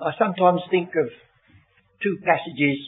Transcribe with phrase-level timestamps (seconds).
[0.00, 1.12] I sometimes think of
[2.02, 2.78] two passages.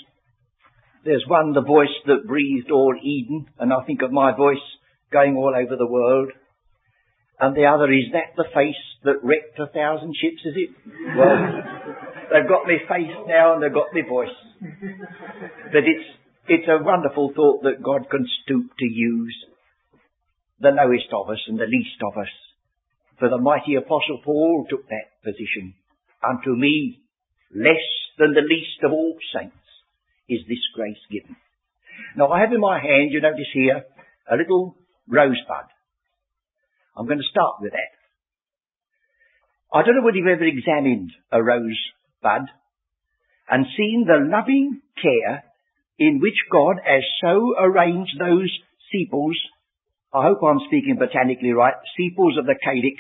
[1.05, 4.65] There's one, the voice that breathed o'er Eden, and I think of my voice
[5.13, 6.33] going all over the world.
[7.39, 10.71] And the other is that the face that wrecked a thousand ships, is it?
[11.19, 11.37] Well,
[12.33, 14.37] they've got me face now and they've got me voice.
[15.69, 16.09] But it's,
[16.49, 19.37] it's a wonderful thought that God can stoop to use
[20.61, 22.31] the lowest of us and the least of us.
[23.19, 25.75] For the mighty apostle Paul took that position.
[26.23, 27.01] Unto me,
[27.55, 27.83] less
[28.19, 29.57] than the least of all saints,
[30.29, 31.37] is this grace given.
[32.17, 33.85] Now I have in my hand, you notice here,
[34.31, 34.77] a little
[35.09, 35.67] rosebud.
[36.97, 37.93] I'm going to start with that.
[39.73, 42.49] I don't know whether you've ever examined a rosebud
[43.49, 45.45] and seen the loving care
[45.99, 48.51] in which God has so arranged those
[48.93, 49.37] sepals,
[50.13, 52.97] I hope I'm speaking botanically right, sepals of the calyx,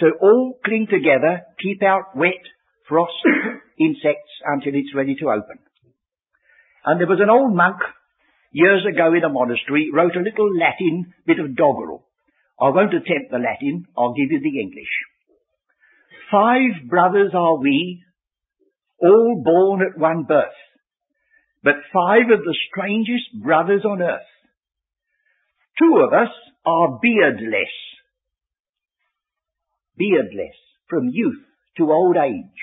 [0.00, 2.42] to all cling together, keep out wet,
[2.88, 3.12] frost,
[3.78, 5.58] insects until it's ready to open.
[6.84, 7.76] And there was an old monk
[8.52, 12.06] years ago in a monastery wrote a little Latin bit of doggerel.
[12.60, 14.94] I won't attempt the Latin, I'll give you the English.
[16.30, 18.02] Five brothers are we,
[19.00, 20.58] all born at one birth,
[21.62, 24.30] but five of the strangest brothers on earth.
[25.78, 26.32] Two of us
[26.64, 27.74] are beardless,
[29.96, 30.56] beardless
[30.88, 31.42] from youth
[31.78, 32.60] to old age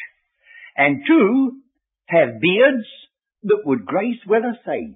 [0.76, 1.62] and two
[2.06, 2.88] have beards
[3.44, 4.96] that would grace well a sage.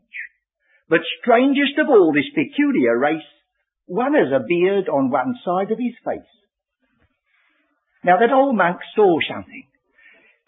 [0.89, 3.29] But strangest of all this peculiar race,
[3.87, 6.31] one has a beard on one side of his face.
[8.03, 9.67] Now that old monk saw something.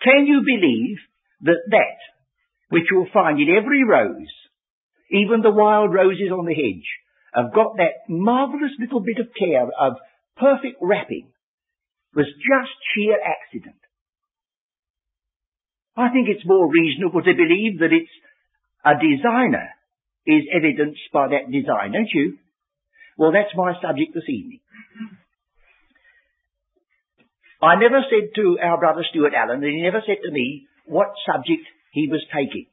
[0.03, 0.97] Can you believe
[1.41, 1.97] that that,
[2.69, 4.33] which you'll find in every rose,
[5.09, 6.87] even the wild roses on the hedge,
[7.33, 9.93] have got that marvellous little bit of care of
[10.35, 11.29] perfect wrapping,
[12.17, 13.77] was just sheer accident.
[15.95, 18.15] I think it's more reasonable to believe that it's
[18.81, 19.69] a designer
[20.25, 22.37] is evidenced by that design, don't you?
[23.17, 24.61] Well, that's my subject this evening.
[27.61, 31.13] I never said to our brother Stuart Allen, and he never said to me what
[31.25, 32.65] subject he was taking.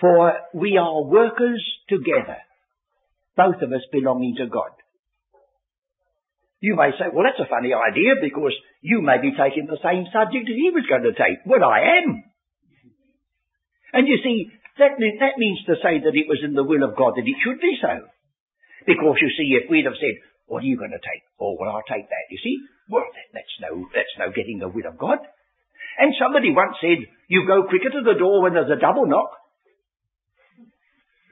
[0.00, 2.38] For we are workers together,
[3.36, 4.72] both of us belonging to God.
[6.64, 10.08] You may say, well, that's a funny idea because you may be taking the same
[10.08, 11.44] subject as he was going to take.
[11.44, 12.24] Well, I am.
[13.92, 14.48] And you see,
[14.80, 17.36] that, that means to say that it was in the will of God that it
[17.44, 18.08] should be so.
[18.88, 20.16] Because you see, if we'd have said,
[20.48, 21.20] what are you going to take?
[21.36, 22.32] Oh, well, I'll take that.
[22.32, 22.56] You see?
[22.88, 25.20] Well, that, that's no, that's no getting the will of God.
[26.00, 29.36] And somebody once said, you go quicker to the door when there's a double knock.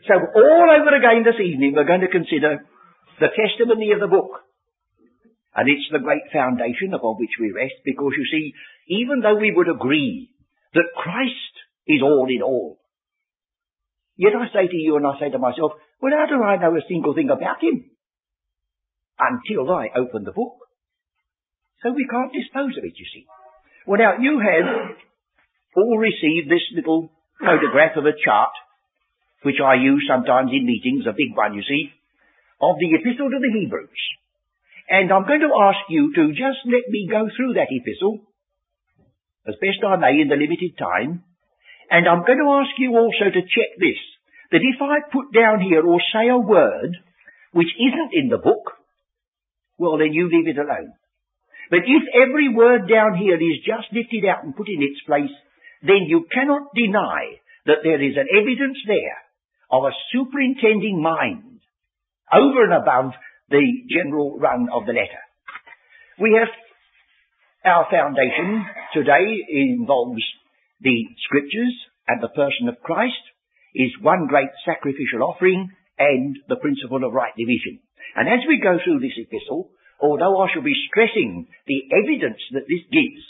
[0.04, 2.68] So all over again this evening, we're going to consider
[3.16, 4.44] the testimony of the book.
[5.54, 8.54] And it's the great foundation upon which we rest because you see,
[8.88, 10.30] even though we would agree
[10.72, 11.54] that Christ
[11.86, 12.80] is all in all,
[14.16, 16.74] yet I say to you and I say to myself, well how do I know
[16.74, 17.84] a single thing about him?
[19.20, 20.56] Until I open the book.
[21.82, 23.26] So we can't dispose of it, you see.
[23.86, 24.96] Well now, you have
[25.76, 28.54] all received this little photograph of a chart,
[29.42, 31.90] which I use sometimes in meetings, a big one, you see,
[32.60, 34.02] of the Epistle to the Hebrews.
[34.88, 38.20] And I'm going to ask you to just let me go through that epistle
[39.46, 41.24] as best I may in the limited time.
[41.90, 43.98] And I'm going to ask you also to check this,
[44.50, 46.96] that if I put down here or say a word
[47.52, 48.78] which isn't in the book,
[49.78, 50.94] well then you leave it alone.
[51.70, 55.32] But if every word down here is just lifted out and put in its place,
[55.82, 59.18] then you cannot deny that there is an evidence there
[59.70, 61.60] of a superintending mind
[62.32, 63.12] over and above
[63.52, 65.22] the general run of the letter.
[66.18, 66.48] We have
[67.64, 68.64] our foundation
[68.96, 70.24] today involves
[70.80, 71.76] the scriptures
[72.08, 73.22] and the person of Christ
[73.74, 77.78] is one great sacrificial offering and the principle of right division.
[78.16, 79.70] And as we go through this epistle,
[80.00, 83.24] although I shall be stressing the evidence that this gives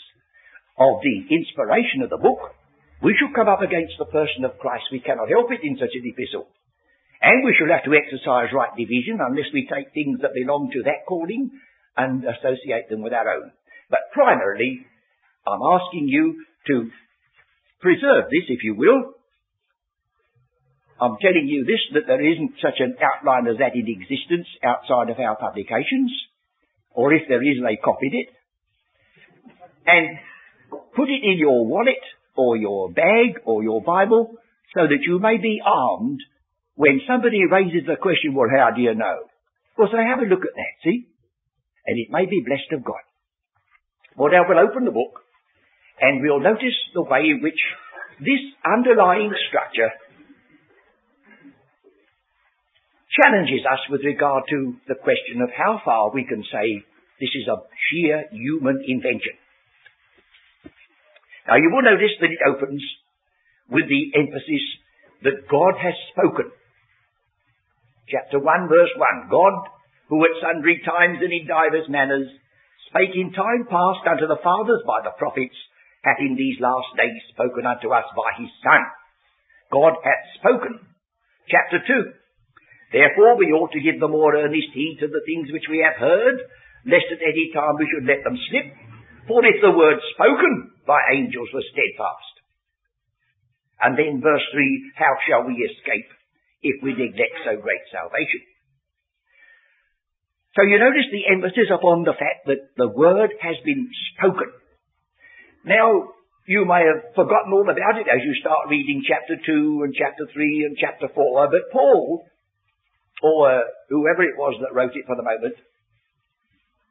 [0.78, 2.56] of the inspiration of the book,
[3.02, 4.86] we shall come up against the person of Christ.
[4.90, 6.48] We cannot help it in such an epistle.
[7.22, 10.82] And we shall have to exercise right division unless we take things that belong to
[10.82, 11.54] that calling
[11.96, 13.52] and associate them with our own.
[13.88, 14.84] But primarily,
[15.46, 16.90] I'm asking you to
[17.80, 19.14] preserve this, if you will.
[21.00, 25.10] I'm telling you this, that there isn't such an outline as that in existence outside
[25.10, 26.10] of our publications,
[26.90, 28.28] or if there is, they copied it.
[29.86, 30.18] And
[30.94, 32.02] put it in your wallet,
[32.36, 34.34] or your bag, or your Bible,
[34.74, 36.20] so that you may be armed
[36.74, 39.28] when somebody raises the question, well, how do you know?
[39.76, 41.06] Well, so have a look at that, see?
[41.86, 43.02] And it may be blessed of God.
[44.16, 45.22] Well, now we'll open the book
[46.00, 47.58] And we'll notice the way in which
[48.18, 49.90] this underlying structure
[53.14, 56.82] challenges us with regard to the question of how far we can say
[57.20, 59.36] this is a sheer human invention.
[61.46, 62.82] Now you will notice that it opens
[63.68, 64.64] with the emphasis
[65.22, 66.50] that God has spoken.
[68.08, 69.30] Chapter 1 verse 1.
[69.30, 69.54] God,
[70.08, 72.28] who at sundry times and in divers manners
[72.90, 75.56] spake in time past unto the fathers by the prophets,
[76.02, 78.82] hath in these last days spoken unto us by his Son.
[79.70, 80.82] God hath spoken.
[81.48, 82.12] Chapter 2.
[82.92, 85.96] Therefore we ought to give the more earnest heed to the things which we have
[85.96, 86.36] heard,
[86.84, 88.68] lest at any time we should let them slip.
[89.30, 92.34] For if the word spoken by angels was steadfast.
[93.80, 96.10] And then verse 3, how shall we escape
[96.62, 98.42] if we neglect so great salvation?
[100.54, 104.52] So you notice the emphasis upon the fact that the word has been spoken.
[105.64, 106.12] Now,
[106.46, 110.28] you may have forgotten all about it as you start reading chapter 2 and chapter
[110.28, 112.26] 3 and chapter 4, but Paul,
[113.22, 115.56] or whoever it was that wrote it for the moment,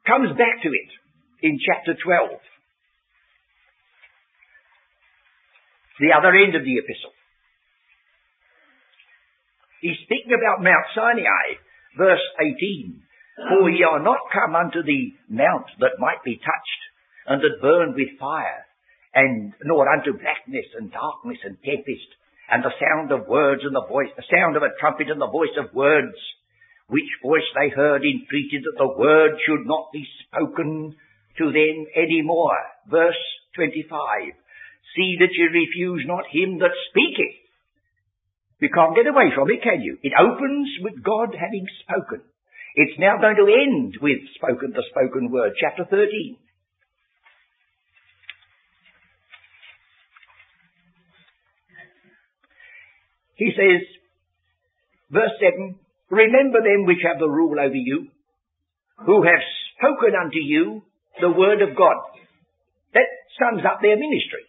[0.06, 0.90] comes back to it
[1.42, 2.40] in chapter 12.
[6.00, 7.14] The other end of the epistle.
[9.82, 11.58] He's speaking about Mount Sinai,
[11.98, 13.02] verse 18.
[13.50, 16.82] For ye are not come unto the mount that might be touched,
[17.26, 18.62] and that burned with fire,
[19.12, 22.10] and nor unto blackness and darkness and tempest,
[22.48, 25.34] and the sound of words and the voice, the sound of a trumpet and the
[25.34, 26.14] voice of words,
[26.86, 30.94] which voice they heard entreated that the word should not be spoken
[31.38, 32.54] to them any more.
[32.86, 33.18] Verse
[33.56, 33.90] 25.
[34.94, 37.41] See that ye refuse not him that speaketh.
[38.62, 39.98] You can't get away from it, can you?
[40.06, 42.22] It opens with God having spoken.
[42.76, 46.38] It's now going to end with spoken, the spoken word, chapter 13.
[53.34, 53.82] He says,
[55.10, 55.74] verse 7,
[56.10, 58.06] Remember them which have the rule over you,
[59.04, 59.42] who have
[59.74, 60.82] spoken unto you
[61.20, 61.98] the word of God.
[62.94, 63.10] That
[63.42, 64.46] sums up their ministry.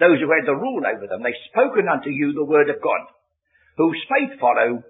[0.00, 3.14] Those who had the rule over them, they've spoken unto you the word of God,
[3.78, 4.82] whose faith follow,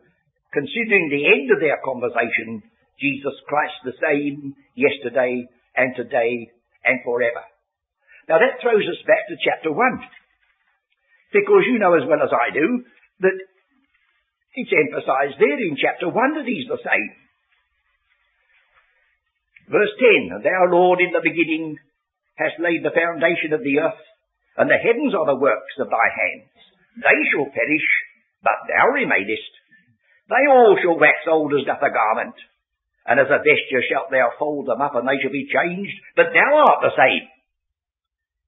[0.50, 2.64] considering the end of their conversation,
[2.99, 5.46] Jesus Christ the same yesterday
[5.76, 6.50] and today
[6.85, 7.44] and forever.
[8.26, 9.79] Now that throws us back to chapter 1.
[11.32, 12.82] Because you know as well as I do
[13.20, 13.37] that
[14.56, 17.11] it's emphasized there in chapter 1 that he's the same.
[19.69, 19.93] Verse
[20.32, 21.76] 10, Thou, Lord, in the beginning
[22.40, 24.02] hast laid the foundation of the earth,
[24.56, 26.50] and the heavens are the works of thy hands.
[26.96, 27.88] They shall perish,
[28.43, 29.52] but thou remainest.
[30.29, 32.37] They all shall wax old as doth a garment,
[33.08, 36.31] and as a vesture shalt thou fold them up, and they shall be changed, but
[36.37, 37.25] thou art the same.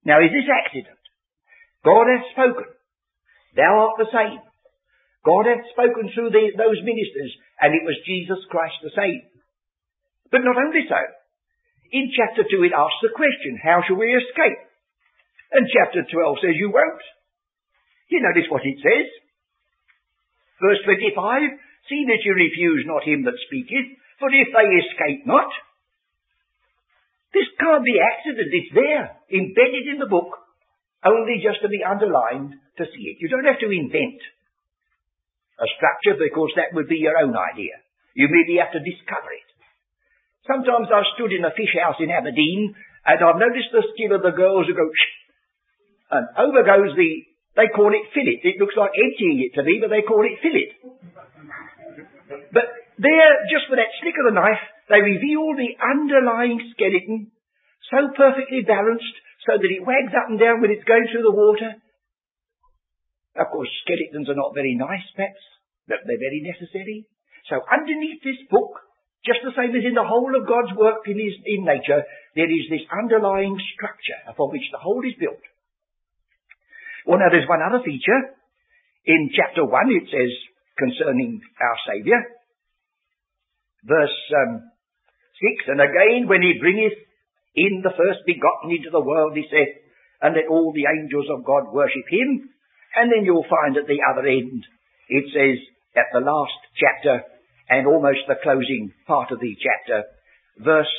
[0.04, 1.00] Now is this accident?
[1.84, 2.68] God hath spoken.
[3.56, 4.40] Thou art the same.
[5.24, 9.24] God hath spoken through the, those ministers, and it was Jesus Christ the same.
[10.32, 11.00] But not only so.
[11.92, 14.60] In chapter 2 it asks the question, how shall we escape?
[15.50, 17.04] And chapter 12 says you won't.
[18.08, 19.08] You notice what it says?
[20.60, 21.16] Verse 25,
[21.88, 25.48] See that you refuse not him that speaketh, for if they escape not,
[27.32, 30.36] this can't be accident, it's there, embedded in the book,
[31.06, 33.22] only just to be underlined to see it.
[33.22, 34.20] You don't have to invent
[35.56, 37.80] a structure because that would be your own idea.
[38.12, 39.48] You merely have to discover it.
[40.44, 42.74] Sometimes I've stood in a fish house in Aberdeen
[43.06, 45.14] and I've noticed the skill of the girls who go, Shh,
[46.10, 47.12] and over goes the,
[47.56, 48.40] they call it fillet.
[48.46, 50.70] It looks like emptying it to me, but they call it fillet.
[52.54, 52.66] But
[52.98, 57.30] there, just with that slick of the knife, they reveal the underlying skeleton,
[57.90, 59.16] so perfectly balanced,
[59.46, 61.74] so that it wags up and down when it's going through the water.
[63.34, 65.42] Of course, skeletons are not very nice, perhaps,
[65.86, 67.06] but they're very necessary.
[67.48, 68.78] So underneath this book,
[69.26, 72.06] just the same as in the whole of God's work in, his, in nature,
[72.38, 75.42] there is this underlying structure upon which the whole is built.
[77.06, 78.36] Well, now there's one other feature.
[79.06, 80.32] In chapter 1 it says
[80.76, 82.20] concerning our Saviour,
[83.84, 84.70] verse um,
[85.64, 86.96] 6, And again when he bringeth
[87.56, 89.74] in the first begotten into the world, he saith,
[90.20, 92.48] And let all the angels of God worship him.
[92.94, 94.62] And then you'll find at the other end,
[95.08, 95.58] it says
[95.96, 97.24] at the last chapter,
[97.68, 100.04] and almost the closing part of the chapter.
[100.58, 100.90] Verse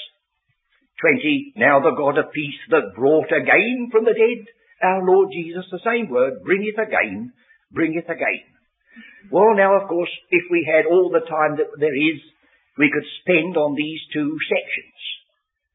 [1.01, 4.47] 20, Now the God of peace that brought again from the dead
[4.81, 7.33] our Lord Jesus, the same word, bringeth again,
[7.71, 8.45] bringeth again.
[9.31, 12.19] Well now of course, if we had all the time that there is,
[12.77, 14.99] we could spend on these two sections.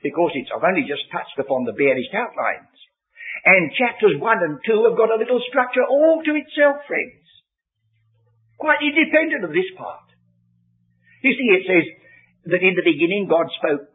[0.02, 2.76] Because it's, I've only just touched upon the barest outlines.
[3.44, 7.22] And chapters 1 and 2 have got a little structure all to itself, friends.
[8.58, 10.08] Quite independent of this part.
[11.22, 11.86] You see, it says
[12.52, 13.86] that in the beginning God spoke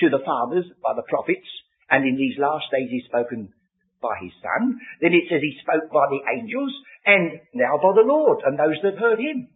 [0.00, 1.48] to the fathers by the prophets,
[1.90, 3.52] and in these last days he's spoken
[4.00, 4.80] by his son.
[5.00, 6.72] Then it says he spoke by the angels,
[7.04, 9.48] and now by the Lord, and those that heard him.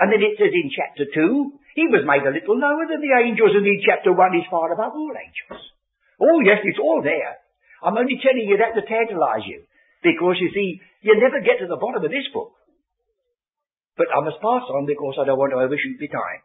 [0.00, 3.14] And then it says in chapter 2, he was made a little lower than the
[3.18, 5.62] angels, and in chapter 1 he's far above all angels.
[6.22, 7.42] Oh yes, it's all there.
[7.82, 9.66] I'm only telling you that to tantalize you.
[10.02, 12.54] Because you see, you never get to the bottom of this book.
[13.96, 16.42] But I must pass on because I don't want to overshoot the time.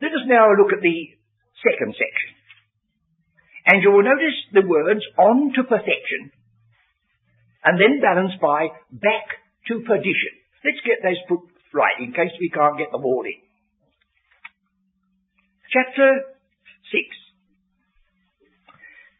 [0.00, 0.98] Let us now look at the
[1.62, 2.37] second section.
[3.68, 6.32] And you will notice the words on to perfection
[7.62, 10.32] and then balanced by back to perdition.
[10.64, 11.44] Let's get those put
[11.76, 13.44] right in case we can't get them all in.
[15.68, 16.32] Chapter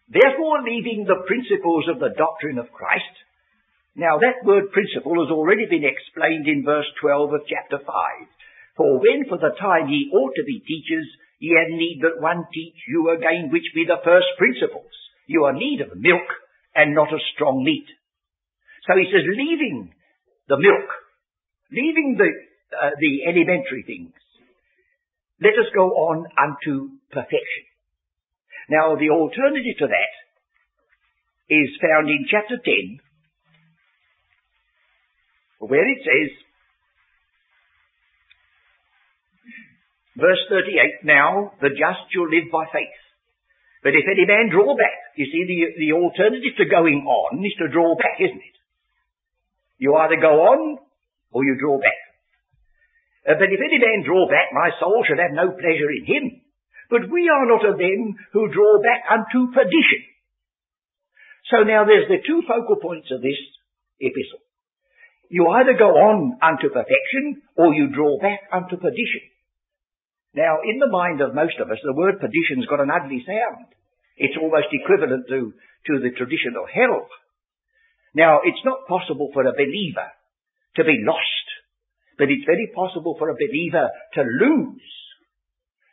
[0.09, 0.17] 6.
[0.17, 3.13] Therefore, leaving the principles of the doctrine of Christ.
[3.93, 7.85] Now, that word principle has already been explained in verse 12 of chapter 5.
[8.81, 11.05] For when for the time ye ought to be teachers,
[11.39, 14.91] ye have need that one teach you again which be the first principles.
[15.27, 16.27] You are need of milk
[16.75, 17.87] and not of strong meat.
[18.87, 19.93] So he says, leaving
[20.49, 20.89] the milk,
[21.71, 22.31] leaving the,
[22.75, 24.13] uh, the elementary things,
[25.41, 27.65] let us go on unto perfection.
[28.71, 30.15] Now, the alternative to that
[31.49, 33.01] is found in chapter 10,
[35.61, 36.48] where it says,
[40.19, 42.99] verse 38, Now the just shall live by faith.
[43.83, 47.55] But if any man draw back, you see, the, the alternative to going on is
[47.63, 48.57] to draw back, isn't it?
[49.79, 50.83] You either go on,
[51.31, 52.01] or you draw back.
[53.23, 56.25] Uh, but if any man draw back, my soul shall have no pleasure in him.
[56.91, 60.03] But we are not of them who draw back unto perdition.
[61.53, 63.39] So now there's the two focal points of this
[64.01, 64.43] epistle.
[65.29, 69.23] You either go on unto perfection, or you draw back unto perdition.
[70.35, 73.73] Now, in the mind of most of us, the word perdition's got an ugly sound.
[74.17, 77.09] It's almost equivalent to, to the traditional hell.
[78.15, 80.11] Now, it's not possible for a believer
[80.77, 81.49] to be lost
[82.19, 84.91] but it's very possible for a believer to lose.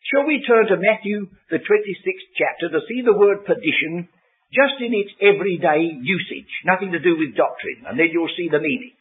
[0.09, 4.09] Shall we turn to Matthew, the 26th chapter, to see the word perdition
[4.49, 8.61] just in its everyday usage, nothing to do with doctrine, and then you'll see the
[8.61, 8.93] meaning.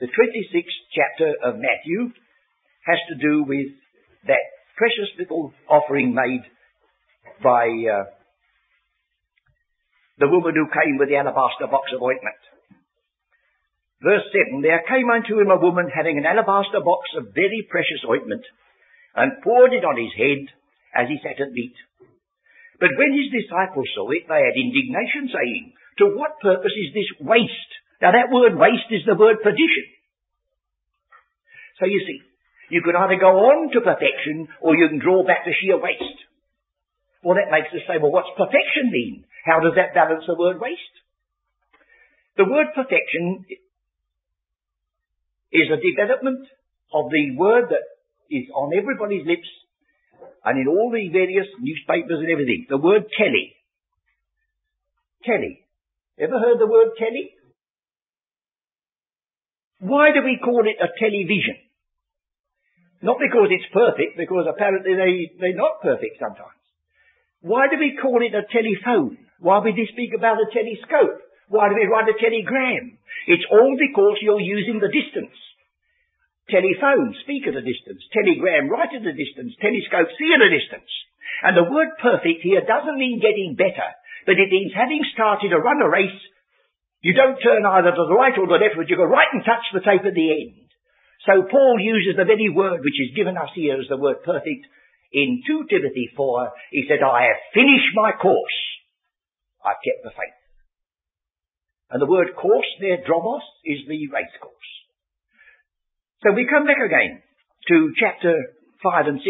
[0.00, 2.12] The 26th chapter of Matthew
[2.86, 3.74] has to do with
[4.30, 4.46] that
[4.78, 6.46] precious little offering made
[7.42, 8.06] by uh,
[10.18, 12.40] the woman who came with the alabaster box of ointment.
[14.00, 18.04] Verse 7, There came unto him a woman having an alabaster box of very precious
[18.06, 18.44] ointment,
[19.16, 20.44] and poured it on his head
[20.92, 21.74] as he sat at meat.
[22.76, 27.10] But when his disciples saw it, they had indignation, saying, To what purpose is this
[27.24, 27.72] waste?
[28.04, 29.88] Now that word waste is the word perdition.
[31.80, 32.20] So you see,
[32.70, 36.20] you can either go on to perfection, or you can draw back to sheer waste.
[37.22, 39.24] Well, that makes us say, well, what's perfection mean?
[39.44, 40.96] How does that balance the word waste?
[42.36, 43.46] The word perfection
[45.52, 46.46] is a development
[46.92, 47.86] of the word that
[48.30, 49.48] is on everybody's lips
[50.44, 52.66] and in all the various newspapers and everything.
[52.68, 53.54] The word telly.
[55.24, 55.66] Telly.
[56.18, 57.34] Ever heard the word telly?
[59.80, 61.65] Why do we call it a television?
[63.06, 66.58] Not because it's perfect, because apparently they, they're not perfect sometimes.
[67.38, 69.22] Why do we call it a telephone?
[69.38, 71.22] Why do we speak about a telescope?
[71.46, 72.98] Why do we write a telegram?
[73.30, 75.38] It's all because you're using the distance.
[76.50, 78.02] Telephone, speak at a distance.
[78.10, 79.54] Telegram, write at a distance.
[79.62, 80.90] Telescope, see at a distance.
[81.46, 83.86] And the word perfect here doesn't mean getting better,
[84.26, 86.20] but it means having started to run a race,
[87.06, 89.46] you don't turn either to the right or the left, but you go right and
[89.46, 90.65] touch the tape at the end.
[91.24, 94.66] So Paul uses the very word which is given us here as the word perfect
[95.12, 96.52] in 2 Timothy 4.
[96.70, 98.58] He said, I have finished my course.
[99.64, 100.38] I've kept the faith.
[101.90, 104.70] And the word course there, dromos, is the race course.
[106.22, 107.22] So we come back again
[107.68, 108.34] to chapter
[108.82, 109.26] 5 and 6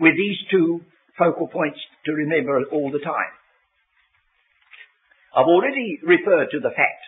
[0.00, 0.82] with these two
[1.18, 3.32] focal points to remember all the time.
[5.34, 7.05] I've already referred to the fact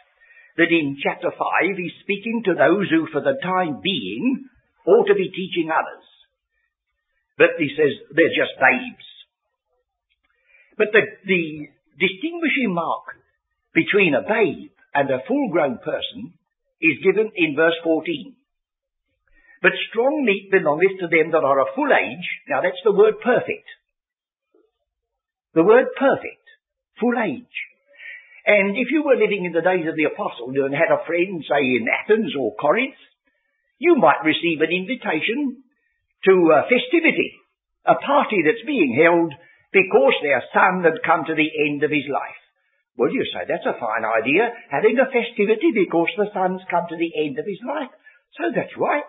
[0.58, 1.38] that in chapter 5
[1.78, 4.50] he's speaking to those who for the time being
[4.86, 6.04] ought to be teaching others.
[7.38, 9.06] But he says they're just babes.
[10.76, 11.42] But the, the
[11.98, 13.14] distinguishing mark
[13.74, 16.34] between a babe and a full grown person
[16.82, 18.34] is given in verse 14.
[19.62, 22.26] But strong meat belongeth to them that are of full age.
[22.48, 23.66] Now that's the word perfect.
[25.54, 26.46] The word perfect,
[27.00, 27.58] full age.
[28.48, 31.44] And if you were living in the days of the apostles and had a friend,
[31.44, 32.96] say in Athens or Corinth,
[33.76, 35.60] you might receive an invitation
[36.24, 37.36] to a festivity,
[37.84, 39.36] a party that's being held
[39.68, 42.40] because their son had come to the end of his life.
[42.96, 46.96] Well, you say that's a fine idea, having a festivity because the son's come to
[46.96, 47.92] the end of his life.
[48.40, 49.06] So that's right.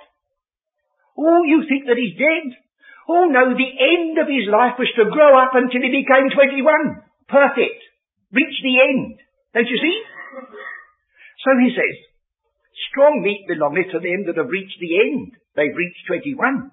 [1.15, 2.59] Oh, you think that he's dead?
[3.07, 7.07] Oh no, the end of his life was to grow up until he became 21.
[7.31, 7.79] Perfect.
[8.35, 9.17] Reach the end.
[9.53, 9.97] Don't you see?
[11.45, 11.95] So he says,
[12.91, 15.33] strong meat belongeth to them that have reached the end.
[15.55, 16.71] They've reached 21.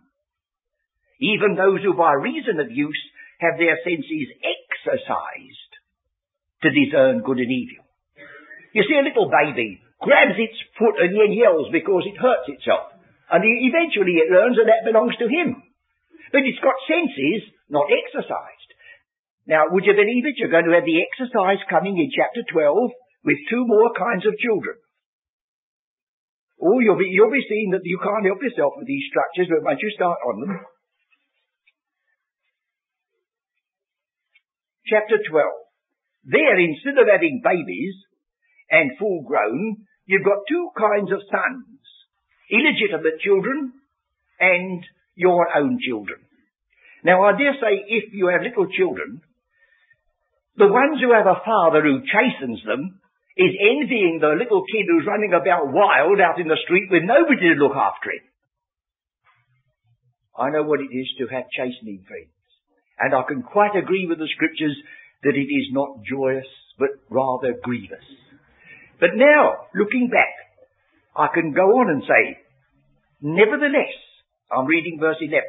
[1.20, 3.02] Even those who by reason of use
[3.40, 5.72] have their senses exercised
[6.62, 7.84] to discern good and evil.
[8.72, 12.92] You see a little baby grabs its foot and then yells because it hurts itself.
[13.32, 15.62] And eventually it learns that that belongs to him.
[16.32, 18.55] But it's got senses, not exercised.
[19.46, 20.34] Now, would you believe it?
[20.38, 22.90] You're going to have the exercise coming in chapter 12
[23.22, 24.74] with two more kinds of children.
[26.58, 29.62] Oh, you'll be, you'll be seeing that you can't help yourself with these structures, but
[29.62, 30.52] once you start on them.
[34.86, 35.30] Chapter 12.
[36.26, 37.94] There, instead of having babies
[38.70, 41.78] and full grown, you've got two kinds of sons.
[42.50, 43.72] Illegitimate children
[44.40, 44.82] and
[45.14, 46.18] your own children.
[47.04, 49.22] Now I dare say if you have little children,
[50.56, 53.00] the ones who have a father who chastens them
[53.36, 57.52] is envying the little kid who's running about wild out in the street with nobody
[57.52, 58.24] to look after him.
[60.36, 62.32] I know what it is to have chastening friends.
[62.98, 64.76] And I can quite agree with the scriptures
[65.22, 66.48] that it is not joyous,
[66.78, 68.04] but rather grievous.
[69.00, 70.32] But now, looking back,
[71.12, 72.40] I can go on and say,
[73.20, 73.96] nevertheless,
[74.48, 75.44] I'm reading verse 11.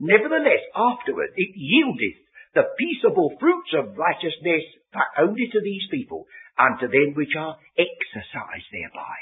[0.00, 2.23] Nevertheless, afterward, it yieldeth
[2.54, 6.26] the peaceable fruits of righteousness, but only to these people,
[6.58, 9.16] unto them which are exercised thereby.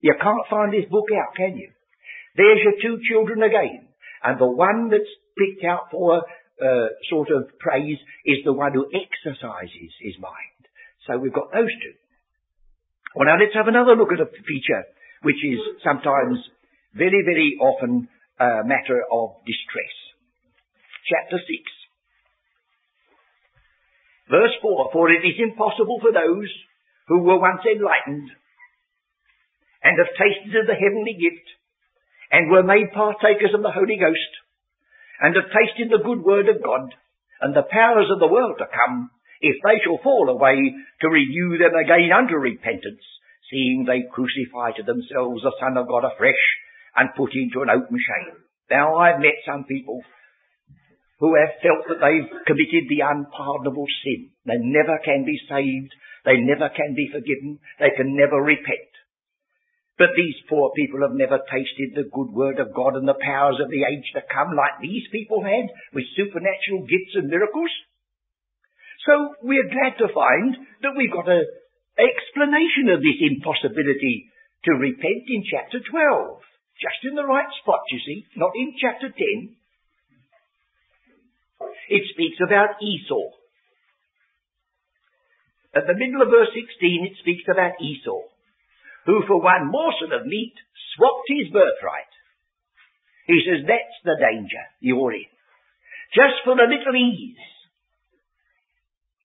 [0.00, 1.70] You can't find this book out, can you?
[2.36, 3.88] There's your two children again.
[4.22, 6.22] And the one that's picked out for
[6.60, 10.60] uh, sort of praise is the one who exercises his mind.
[11.06, 11.96] So we've got those two.
[13.16, 14.84] Well, now let's have another look at a feature
[15.22, 16.38] which is sometimes
[16.94, 19.94] very, very often a matter of distress.
[21.08, 21.79] Chapter 6.
[24.30, 26.48] Verse 4, For it is impossible for those
[27.08, 28.30] who were once enlightened
[29.82, 31.46] and have tasted of the heavenly gift
[32.30, 34.32] and were made partakers of the Holy Ghost
[35.20, 36.94] and have tasted the good word of God
[37.42, 41.58] and the powers of the world to come, if they shall fall away, to renew
[41.58, 43.02] them again unto repentance,
[43.50, 46.44] seeing they crucify to themselves the Son of God afresh,
[46.94, 48.36] and put into an open shame.
[48.70, 50.02] Now I've met some people
[51.20, 54.32] who have felt that they've committed the unpardonable sin.
[54.48, 55.92] They never can be saved.
[56.24, 57.60] They never can be forgiven.
[57.78, 58.88] They can never repent.
[60.00, 63.60] But these poor people have never tasted the good word of God and the powers
[63.60, 67.68] of the age to come like these people had with supernatural gifts and miracles.
[69.04, 71.44] So we're glad to find that we've got an
[72.00, 74.32] explanation of this impossibility
[74.64, 75.84] to repent in chapter 12.
[76.80, 79.59] Just in the right spot, you see, not in chapter 10.
[81.90, 83.34] It speaks about Esau.
[85.74, 88.30] At the middle of verse 16, it speaks about Esau,
[89.06, 90.54] who for one morsel of meat
[90.94, 92.14] swapped his birthright.
[93.26, 95.30] He says, that's the danger you're in.
[96.14, 97.38] Just for a little ease.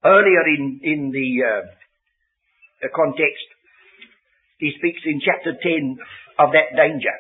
[0.04, 3.50] Earlier in, in the, uh, context,
[4.60, 5.98] he speaks in chapter 10
[6.38, 7.14] of that danger.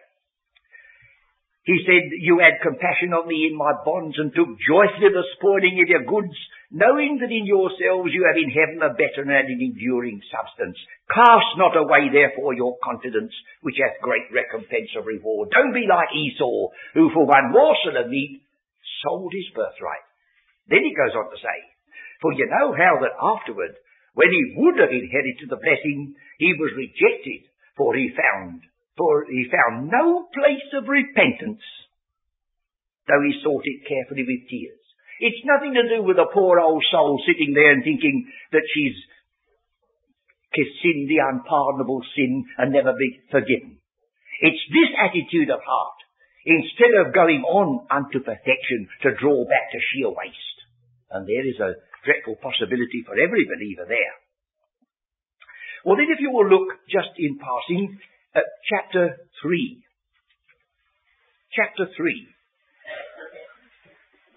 [1.66, 5.82] He said, You had compassion on me in my bonds and took joyfully the spoiling
[5.82, 6.38] of your goods,
[6.70, 10.78] knowing that in yourselves you have in heaven a better and an enduring substance.
[11.10, 13.34] Cast not away therefore your confidence,
[13.66, 15.50] which hath great recompense of reward.
[15.50, 18.46] Don't be like Esau, who for one morsel of meat
[19.02, 20.06] sold his birthright.
[20.70, 21.58] Then he goes on to say,
[22.22, 23.74] For you know how that afterward,
[24.14, 28.62] when he would have inherited the blessing, he was rejected, for he found
[28.98, 31.62] for he found no place of repentance,
[33.08, 34.80] though he sought it carefully with tears.
[35.20, 38.96] It's nothing to do with a poor old soul sitting there and thinking that she's
[40.56, 43.76] sinned the unpardonable sin and never be forgiven.
[44.40, 46.00] It's this attitude of heart,
[46.46, 50.60] instead of going on unto perfection, to draw back to sheer waste.
[51.12, 51.76] And there is a
[52.08, 54.16] dreadful possibility for every believer there.
[55.84, 58.00] Well then if you will look just in passing
[58.36, 59.84] at chapter 3.
[61.56, 62.28] Chapter 3.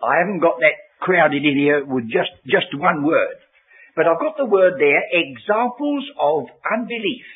[0.03, 3.43] I haven't got that crowded in here with just, just one word.
[3.97, 7.27] But I've got the word there, examples of unbelief.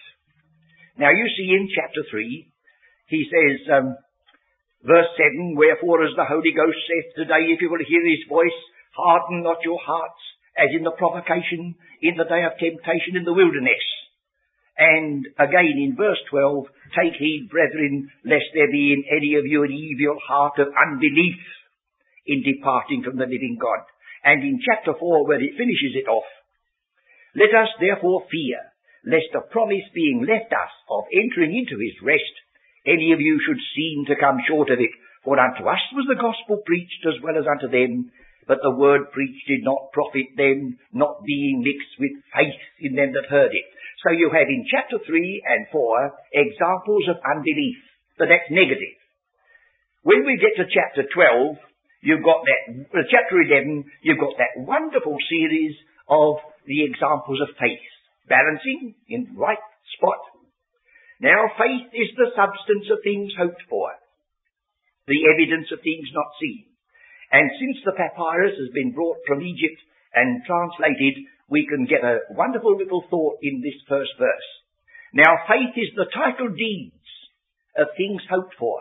[0.96, 2.46] Now you see in chapter 3,
[3.08, 3.96] he says, um,
[4.86, 8.54] verse 7, Wherefore as the Holy Ghost saith today, if you will hear his voice,
[8.94, 10.22] harden not your hearts,
[10.54, 13.82] as in the provocation, in the day of temptation in the wilderness.
[14.82, 16.66] And again in verse 12,
[16.98, 21.38] take heed, brethren, lest there be in any of you an evil heart of unbelief
[22.26, 23.86] in departing from the living God.
[24.24, 26.26] And in chapter 4, where it finishes it off,
[27.34, 28.58] let us therefore fear,
[29.06, 32.34] lest the promise being left us of entering into his rest,
[32.84, 34.90] any of you should seem to come short of it.
[35.22, 38.10] For unto us was the gospel preached as well as unto them,
[38.46, 43.14] but the word preached did not profit them, not being mixed with faith in them
[43.14, 43.70] that heard it.
[44.02, 45.06] So you have in chapter 3
[45.46, 47.78] and 4 examples of unbelief,
[48.18, 48.98] but that's negative.
[50.02, 51.56] When we get to chapter 12,
[52.02, 55.78] you've got that, uh, chapter 11, you've got that wonderful series
[56.10, 57.86] of the examples of faith,
[58.26, 59.62] balancing in the right
[59.94, 60.18] spot.
[61.22, 63.94] Now faith is the substance of things hoped for,
[65.06, 66.66] the evidence of things not seen.
[67.30, 69.78] And since the papyrus has been brought from Egypt
[70.12, 74.48] and translated, we can get a wonderful little thought in this first verse.
[75.12, 77.04] Now faith is the title deeds
[77.76, 78.80] of things hoped for.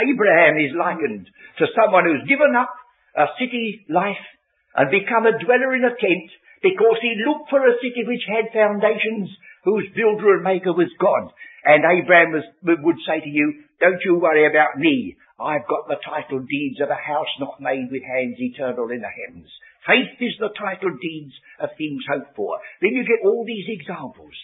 [0.00, 1.28] Abraham is likened
[1.60, 2.72] to someone who's given up
[3.12, 4.24] a city life
[4.72, 6.32] and become a dweller in a tent
[6.64, 9.28] because he looked for a city which had foundations
[9.68, 11.28] whose builder and maker was God.
[11.68, 15.20] And Abraham was, would say to you, don't you worry about me.
[15.36, 19.12] I've got the title deeds of a house not made with hands eternal in the
[19.12, 19.52] heavens.
[19.86, 22.58] Faith is the title deeds of things hoped for.
[22.78, 24.34] Then you get all these examples.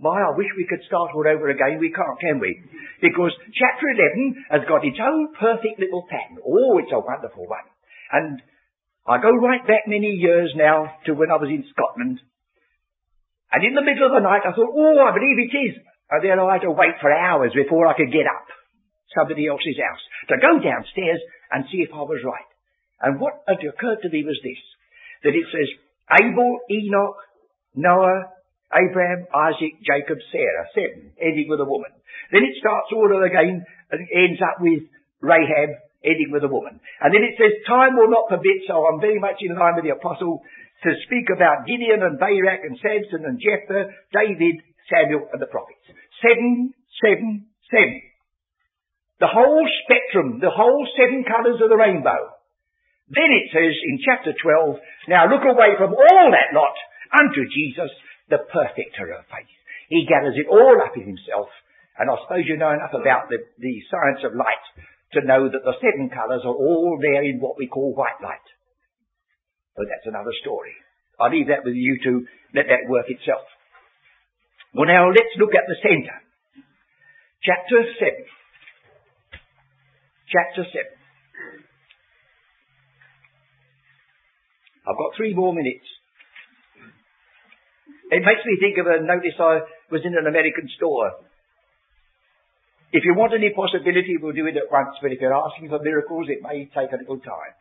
[0.00, 1.80] My, I wish we could start all over again.
[1.80, 2.52] We can't, can we?
[3.00, 6.40] Because chapter 11 has got its own perfect little pattern.
[6.44, 7.64] Oh, it's a wonderful one.
[8.12, 8.40] And
[9.08, 12.20] I go right back many years now to when I was in Scotland.
[13.52, 15.74] And in the middle of the night I thought, oh, I believe it is.
[16.12, 18.48] And then I had to wait for hours before I could get up.
[19.16, 20.04] Somebody else's house.
[20.28, 21.20] To go downstairs
[21.52, 22.50] and see if I was right.
[23.00, 24.60] And what had occurred to me was this
[25.22, 25.68] that it says
[26.20, 27.16] Abel, Enoch,
[27.74, 28.32] Noah,
[28.74, 31.92] Abraham, Isaac, Jacob, Sarah, seven, ending with a woman.
[32.32, 34.82] Then it starts all over again and ends up with
[35.22, 36.80] Rahab, ending with a woman.
[37.00, 39.86] And then it says, time will not permit, so I'm very much in line with
[39.86, 40.42] the apostle,
[40.84, 45.82] to speak about Gideon and Barak and Samson and Jephthah, David, Samuel and the prophets.
[46.20, 48.02] Seven, seven, seven.
[49.18, 52.35] The whole spectrum, the whole seven colours of the rainbow.
[53.08, 56.74] Then it says in chapter 12, now look away from all that lot
[57.14, 57.90] unto Jesus,
[58.26, 59.50] the perfecter of faith.
[59.88, 61.46] He gathers it all up in himself.
[61.98, 64.66] And I suppose you know enough about the, the science of light
[65.14, 68.42] to know that the seven colours are all there in what we call white light.
[69.78, 70.74] But that's another story.
[71.20, 73.46] I'll leave that with you to let that work itself.
[74.74, 76.20] Well now let's look at the centre.
[77.46, 78.26] Chapter 7.
[80.28, 80.96] Chapter 7.
[84.86, 85.86] I've got three more minutes.
[88.10, 91.26] It makes me think of a notice I was in an American store.
[92.94, 95.82] If you want any possibility, we'll do it at once, but if you're asking for
[95.82, 97.54] miracles, it may take a little time.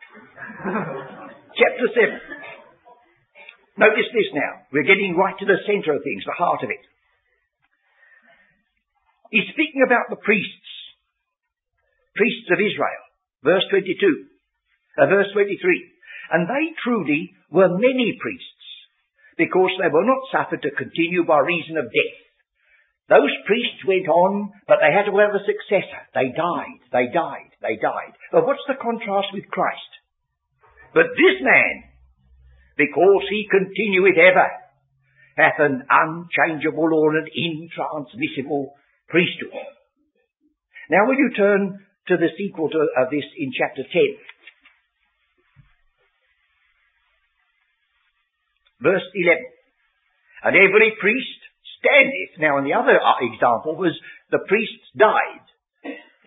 [1.60, 3.82] Chapter 7.
[3.82, 4.70] Notice this now.
[4.72, 6.84] We're getting right to the centre of things, the heart of it.
[9.34, 10.70] He's speaking about the priests.
[12.16, 13.04] Priests of Israel.
[13.44, 14.30] Verse 22.
[14.96, 15.60] Uh, verse 23.
[16.32, 18.66] And they truly were many priests,
[19.38, 22.18] because they were not suffered to continue by reason of death.
[23.08, 26.02] Those priests went on, but they had to have a successor.
[26.18, 28.18] They died, they died, they died.
[28.32, 29.92] But what's the contrast with Christ?
[30.94, 31.86] But this man,
[32.78, 34.50] because he continueth ever,
[35.38, 38.74] hath an unchangeable or an intransmissible
[39.08, 39.54] priesthood.
[40.90, 43.92] Now will you turn to the sequel to, of this in chapter 10?
[48.86, 49.42] Verse 11.
[50.46, 51.42] And every priest
[51.82, 52.38] standeth.
[52.38, 53.98] Now, and the other uh, example was
[54.30, 55.42] the priests died.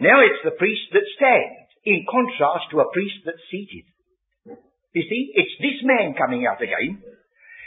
[0.03, 3.87] Now it's the priest that stands, in contrast to a priest that's seated.
[4.91, 6.99] You see, it's this man coming out again.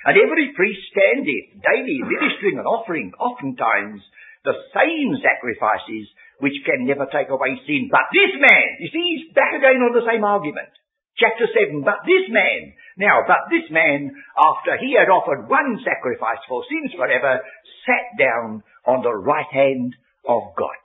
[0.03, 4.01] And every priest standeth daily ministering and offering oftentimes
[4.43, 6.09] the same sacrifices
[6.41, 7.87] which can never take away sin.
[7.93, 10.73] But this man, you see, he's back again on the same argument.
[11.21, 16.41] Chapter 7, but this man, now, but this man, after he had offered one sacrifice
[16.47, 17.39] for sins forever,
[17.87, 19.95] sat down on the right hand
[20.27, 20.81] of God.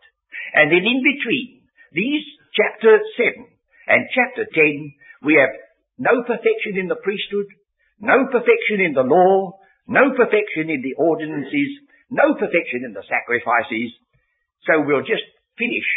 [0.55, 3.47] And then in between these chapter 7
[3.89, 5.53] and chapter 10, we have
[5.99, 7.49] no perfection in the priesthood,
[8.01, 11.73] no perfection in the law, no perfection in the ordinances,
[12.11, 13.91] no perfection in the sacrifices.
[14.69, 15.27] So we'll just
[15.59, 15.89] finish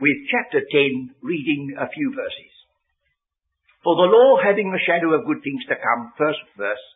[0.00, 2.57] with chapter 10, reading a few verses.
[3.84, 6.86] For the law having the shadow of good things to come, first verse,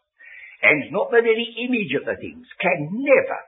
[0.62, 3.40] and not the very image of the things, can never,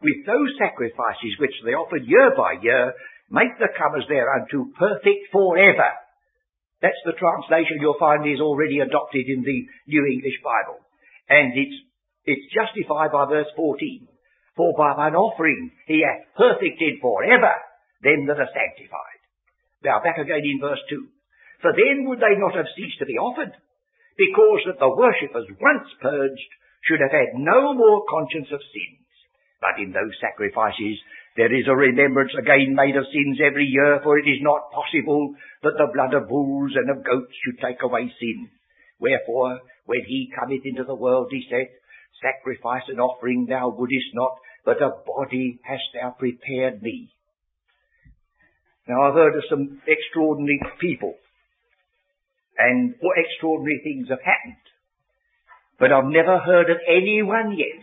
[0.00, 2.92] with those sacrifices which they offered year by year,
[3.30, 5.90] make the comers thereunto perfect forever.
[6.84, 10.84] That's the translation you'll find is already adopted in the New English Bible.
[11.28, 11.78] And it's,
[12.28, 14.08] it's justified by verse 14.
[14.56, 17.56] For by an offering he hath perfected forever
[18.04, 19.20] them that are sanctified.
[19.82, 21.08] Now back again in verse 2.
[21.60, 23.52] For then would they not have ceased to be offered,
[24.16, 26.50] because that the worshippers once purged
[26.84, 29.04] should have had no more conscience of sins.
[29.60, 31.00] But in those sacrifices
[31.36, 35.34] there is a remembrance again made of sins every year, for it is not possible
[35.62, 38.50] that the blood of bulls and of goats should take away sin.
[39.00, 41.74] Wherefore, when he cometh into the world, he saith,
[42.22, 47.10] Sacrifice and offering thou wouldest not, but a body hast thou prepared me.
[48.86, 51.16] Now I've heard of some extraordinary people,
[52.58, 54.62] and what extraordinary things have happened.
[55.78, 57.82] But I've never heard of anyone yet,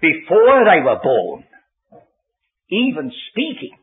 [0.00, 1.44] before they were born,
[2.70, 3.76] even speaking.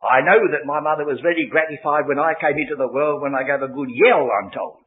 [0.00, 3.34] I know that my mother was very gratified when I came into the world when
[3.34, 4.80] I gave a good yell, I'm told.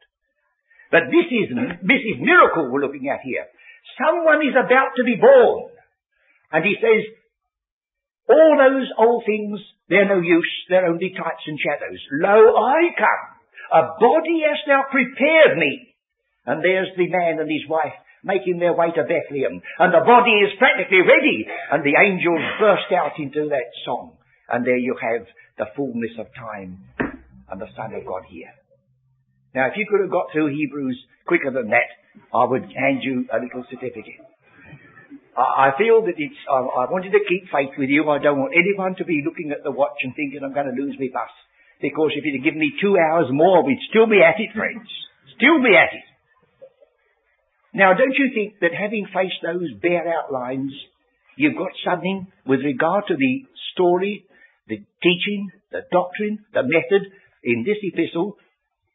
[0.90, 1.54] But this is,
[1.86, 3.46] this is miracle we're looking at here.
[3.98, 5.70] Someone is about to be born.
[6.52, 7.02] And he says,
[8.30, 12.00] all those old things, they're no use, they're only types and shadows.
[12.22, 13.43] Lo, I come.
[13.72, 15.96] A body hast thou prepared me.
[16.46, 19.62] And there's the man and his wife making their way to Bethlehem.
[19.80, 21.48] And the body is practically ready.
[21.72, 24.18] And the angels burst out into that song.
[24.50, 26.84] And there you have the fullness of time
[27.50, 28.52] and the Son of God here.
[29.54, 30.98] Now, if you could have got through Hebrews
[31.28, 31.90] quicker than that,
[32.34, 34.20] I would hand you a little certificate.
[35.38, 38.06] I feel that it's, I, I wanted to keep faith with you.
[38.10, 40.78] I don't want anyone to be looking at the watch and thinking I'm going to
[40.78, 41.34] lose my bus.
[41.84, 44.88] Because if you'd have given me two hours more, we'd still be at it, friends.
[45.36, 46.08] Still be at it.
[47.76, 50.72] Now, don't you think that having faced those bare outlines,
[51.36, 53.34] you've got something with regard to the
[53.74, 54.24] story,
[54.70, 57.12] the teaching, the doctrine, the method
[57.44, 58.38] in this epistle?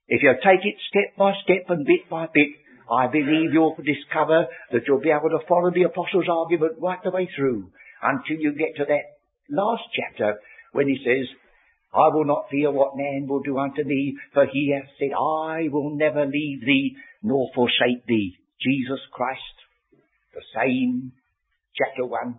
[0.08, 2.56] If you take it step by step and bit by bit,
[2.88, 7.10] I believe you'll discover that you'll be able to follow the apostle's argument right the
[7.10, 7.68] way through
[8.00, 9.20] until you get to that
[9.50, 10.40] last chapter
[10.72, 11.28] when he says,
[11.92, 15.68] I will not fear what man will do unto me, for he hath said, I
[15.70, 18.36] will never leave thee nor forsake thee.
[18.60, 19.40] Jesus Christ,
[20.34, 21.12] the same,
[21.74, 22.38] chapter 1,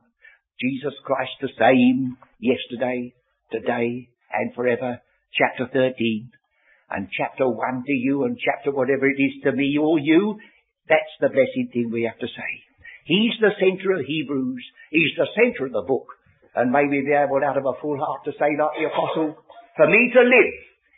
[0.62, 3.14] Jesus Christ the same, yesterday,
[3.52, 5.02] today, and forever,
[5.34, 6.30] chapter 13,
[6.92, 10.38] and chapter 1 to you, and chapter whatever it is to me or you,
[10.88, 12.52] that's the blessed thing we have to say.
[13.06, 16.08] He's the centre of Hebrews, he's the centre of the book,
[16.56, 19.38] and may we be able out of a full heart to say like the apostle,
[19.76, 20.58] for me to live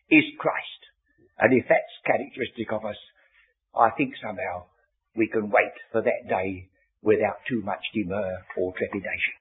[0.10, 0.82] is Christ.
[1.40, 2.98] And if that's characteristic of us,
[3.76, 4.68] I think somehow
[5.16, 6.70] we can wait for that day
[7.02, 9.36] without too much demur or trepidation.